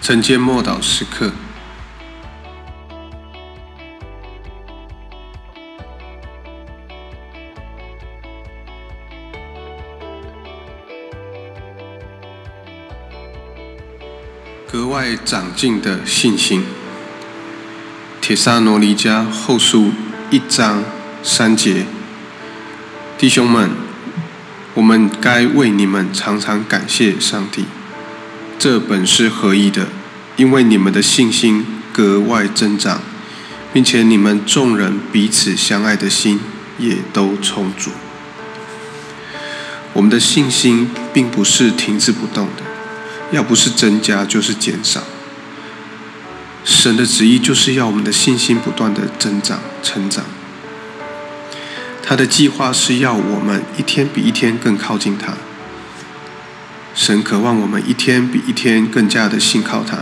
[0.00, 1.30] 晨间默祷时刻，
[14.66, 16.64] 格外长进的信心。
[18.20, 19.92] 铁萨罗尼迦后书
[20.30, 20.82] 一章
[21.22, 21.84] 三节，
[23.16, 23.70] 弟兄们，
[24.74, 27.66] 我们该为你们常常感谢上帝。
[28.60, 29.86] 这本是合意的，
[30.36, 31.64] 因为你们的信心
[31.94, 33.00] 格外增长，
[33.72, 36.38] 并且你们众人彼此相爱的心
[36.78, 37.90] 也都充足。
[39.94, 42.62] 我们的信心并不是停滞不动的，
[43.32, 45.04] 要不是增加就是减少。
[46.62, 50.26] 神的旨意就是要我们的信心不断的增长、成长。
[52.02, 55.32] 他的计划是要我们一天比一天更靠近他。
[56.94, 59.98] 神渴望我们一天比一天更加的信靠他。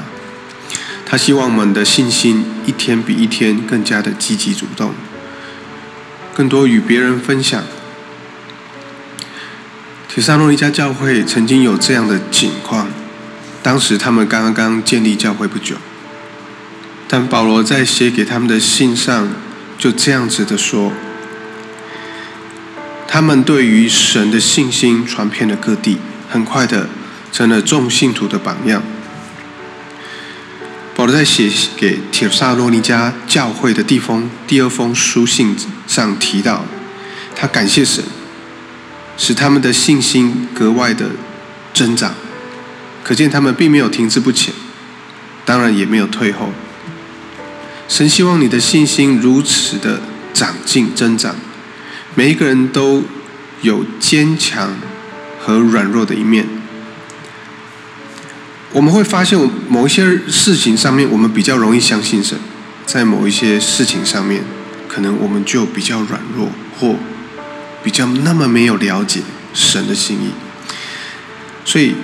[1.05, 4.93] 他希望我们的信心一天比一天更加的积极主动，
[6.35, 7.63] 更多与别人分享。
[10.09, 12.89] 铁萨诺一家教会曾经有这样的情况，
[13.63, 15.77] 当时他们刚刚建立教会不久。
[17.07, 19.29] 但保罗在写给他们的信上，
[19.79, 20.93] 就这样子的说：，
[23.07, 25.97] 他们对于神的信心传遍了各地，
[26.29, 26.89] 很快的
[27.33, 28.83] 成了众信徒的榜样。
[30.95, 36.65] 保罗在写给铁萨罗尼迦教会的地封第二封书信上提到，
[37.37, 38.03] 他感谢神，
[39.17, 41.11] 使他们的信心格外的
[41.73, 42.15] 增长，
[43.05, 44.53] 可见他们并没有停滞不前，
[45.45, 46.53] 当然也没有退后。
[47.87, 50.01] 神希望你的信心如此的
[50.35, 51.37] 长进增长。
[52.17, 53.05] 每一个人都
[53.63, 54.73] 有坚强
[55.49, 56.47] 和软弱的一面。
[58.73, 62.37] 我们会发现，某一些事情上面，我们比较容易相信神；
[62.85, 64.45] 在某一些事情上面，
[64.87, 66.97] 可能我们就比较软弱，或
[67.83, 69.23] 比较那么没有了解
[69.55, 70.33] 神的心意。
[71.65, 71.95] 所以，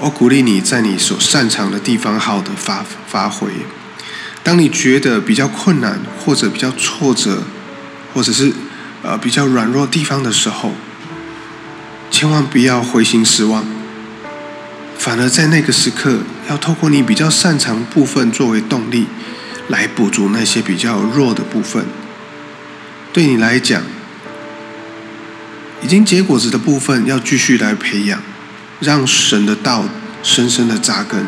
[0.00, 3.48] 我鼓励你在你所擅长的地方，好的发发挥。
[4.42, 7.42] 当你觉得比较困难，或者比较挫折，
[8.14, 8.50] 或者是
[9.02, 10.72] 呃比较软弱地方的时候，
[12.10, 13.64] 千万不要灰心失望。
[14.98, 19.06] 反而在那个时刻，要透过你比较擅长部分作为动力，
[19.68, 21.84] 来补足那些比较弱的部分。
[23.12, 23.82] 对你来讲，
[25.82, 28.20] 已经结果子的部分，要继续来培养，
[28.80, 29.84] 让神的道
[30.22, 31.26] 深深的扎根。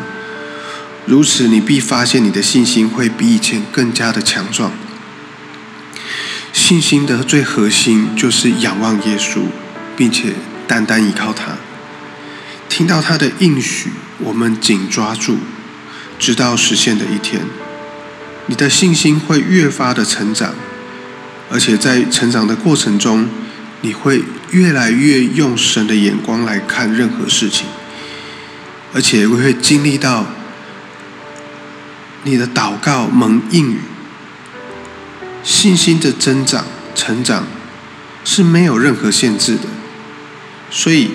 [1.05, 4.71] 如此，你必发现你的信心会比以前更加的强壮。
[6.53, 9.43] 信心的最核心就是仰望耶稣，
[9.95, 10.33] 并且
[10.71, 11.57] 单单依靠他。
[12.69, 13.89] 听到他的应许，
[14.19, 15.39] 我们紧抓住，
[16.17, 17.41] 直到实现的一天。
[18.45, 20.53] 你的信心会越发的成长，
[21.51, 23.27] 而且在成长的过程中，
[23.81, 27.67] 你会越来越用神的眼光来看任何事情，
[28.93, 30.25] 而且会经历到。
[32.23, 33.79] 你的祷告蒙应允，
[35.43, 37.47] 信心的增长、成长
[38.23, 39.63] 是没有任何限制的，
[40.71, 41.11] 所以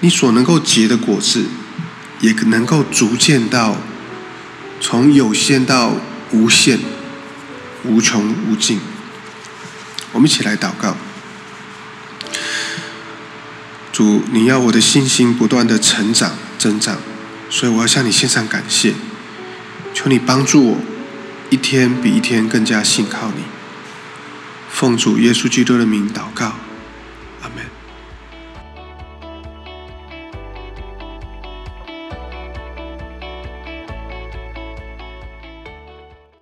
[0.00, 1.46] 你所能够结的果子，
[2.20, 3.76] 也能够逐渐到
[4.80, 5.94] 从有限到
[6.32, 6.80] 无限、
[7.84, 8.80] 无穷无尽。
[10.12, 10.96] 我们一起来祷告：
[13.92, 16.98] 主，你要我的信心不断的成长、增长，
[17.48, 18.94] 所以我要向你献上感谢。
[19.94, 20.78] 求你帮助我，
[21.50, 23.42] 一天比一天更加信靠你。
[24.70, 26.54] 奉主耶稣基督的名祷告。